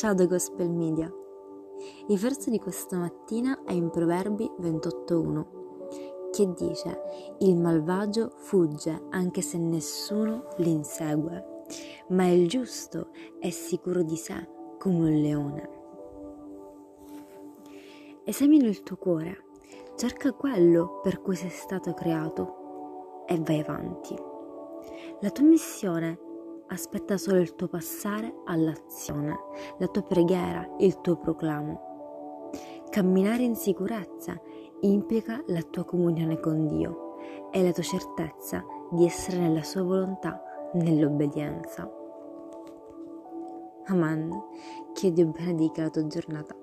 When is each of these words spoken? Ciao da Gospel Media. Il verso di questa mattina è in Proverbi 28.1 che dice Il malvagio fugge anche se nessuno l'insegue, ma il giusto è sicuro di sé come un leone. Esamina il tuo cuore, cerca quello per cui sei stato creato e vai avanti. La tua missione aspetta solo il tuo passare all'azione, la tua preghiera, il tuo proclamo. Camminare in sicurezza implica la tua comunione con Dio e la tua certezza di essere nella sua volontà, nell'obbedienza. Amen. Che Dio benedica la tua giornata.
Ciao 0.00 0.14
da 0.14 0.24
Gospel 0.24 0.70
Media. 0.70 1.12
Il 2.08 2.18
verso 2.18 2.48
di 2.48 2.58
questa 2.58 2.96
mattina 2.96 3.64
è 3.66 3.72
in 3.72 3.90
Proverbi 3.90 4.50
28.1 4.58 6.30
che 6.30 6.54
dice 6.54 7.02
Il 7.40 7.54
malvagio 7.58 8.32
fugge 8.34 9.08
anche 9.10 9.42
se 9.42 9.58
nessuno 9.58 10.48
l'insegue, 10.56 11.64
ma 12.08 12.26
il 12.28 12.48
giusto 12.48 13.10
è 13.38 13.50
sicuro 13.50 14.02
di 14.02 14.16
sé 14.16 14.48
come 14.78 14.96
un 14.96 15.20
leone. 15.20 15.70
Esamina 18.24 18.68
il 18.68 18.82
tuo 18.82 18.96
cuore, 18.96 19.44
cerca 19.96 20.32
quello 20.32 21.00
per 21.02 21.20
cui 21.20 21.36
sei 21.36 21.50
stato 21.50 21.92
creato 21.92 23.24
e 23.26 23.38
vai 23.38 23.60
avanti. 23.60 24.16
La 25.20 25.28
tua 25.28 25.44
missione 25.44 26.29
aspetta 26.70 27.16
solo 27.16 27.40
il 27.40 27.54
tuo 27.54 27.68
passare 27.68 28.42
all'azione, 28.44 29.36
la 29.78 29.86
tua 29.88 30.02
preghiera, 30.02 30.68
il 30.78 31.00
tuo 31.00 31.16
proclamo. 31.16 32.48
Camminare 32.90 33.42
in 33.42 33.54
sicurezza 33.54 34.40
implica 34.80 35.42
la 35.46 35.62
tua 35.62 35.84
comunione 35.84 36.40
con 36.40 36.66
Dio 36.66 37.16
e 37.50 37.62
la 37.62 37.72
tua 37.72 37.82
certezza 37.82 38.64
di 38.90 39.04
essere 39.04 39.38
nella 39.38 39.62
sua 39.62 39.82
volontà, 39.82 40.42
nell'obbedienza. 40.74 41.90
Amen. 43.86 44.30
Che 44.92 45.12
Dio 45.12 45.26
benedica 45.26 45.82
la 45.82 45.90
tua 45.90 46.06
giornata. 46.06 46.59